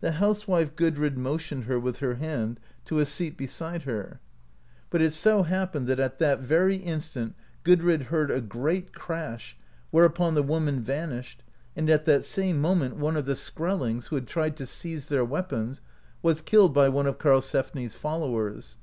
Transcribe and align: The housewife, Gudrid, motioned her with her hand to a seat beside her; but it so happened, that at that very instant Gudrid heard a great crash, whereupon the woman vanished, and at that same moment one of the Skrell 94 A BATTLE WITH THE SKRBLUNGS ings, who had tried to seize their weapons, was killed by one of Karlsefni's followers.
The 0.00 0.12
housewife, 0.12 0.76
Gudrid, 0.76 1.16
motioned 1.18 1.64
her 1.64 1.80
with 1.80 1.96
her 1.96 2.14
hand 2.14 2.60
to 2.84 3.00
a 3.00 3.04
seat 3.04 3.36
beside 3.36 3.82
her; 3.82 4.20
but 4.88 5.02
it 5.02 5.12
so 5.12 5.42
happened, 5.42 5.88
that 5.88 5.98
at 5.98 6.20
that 6.20 6.38
very 6.38 6.76
instant 6.76 7.34
Gudrid 7.64 8.04
heard 8.04 8.30
a 8.30 8.40
great 8.40 8.92
crash, 8.92 9.56
whereupon 9.90 10.36
the 10.36 10.44
woman 10.44 10.84
vanished, 10.84 11.42
and 11.74 11.90
at 11.90 12.04
that 12.04 12.24
same 12.24 12.60
moment 12.60 12.98
one 12.98 13.16
of 13.16 13.24
the 13.26 13.32
Skrell 13.34 13.80
94 13.80 13.80
A 13.80 13.80
BATTLE 13.80 13.80
WITH 13.80 13.84
THE 13.84 13.84
SKRBLUNGS 13.90 13.90
ings, 13.90 14.06
who 14.06 14.14
had 14.14 14.26
tried 14.28 14.56
to 14.58 14.66
seize 14.66 15.06
their 15.08 15.24
weapons, 15.24 15.80
was 16.22 16.40
killed 16.40 16.72
by 16.72 16.88
one 16.88 17.06
of 17.06 17.18
Karlsefni's 17.18 17.96
followers. 17.96 18.76